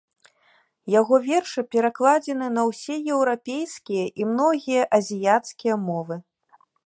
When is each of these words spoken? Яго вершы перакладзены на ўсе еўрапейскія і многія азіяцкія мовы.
Яго 0.99 1.15
вершы 1.25 1.63
перакладзены 1.75 2.47
на 2.57 2.63
ўсе 2.69 2.95
еўрапейскія 3.17 4.05
і 4.23 4.29
многія 4.33 4.83
азіяцкія 4.99 5.75
мовы. 5.89 6.15